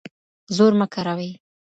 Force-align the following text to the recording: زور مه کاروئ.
زور 0.55 0.73
مه 0.79 0.87
کاروئ. 0.93 1.31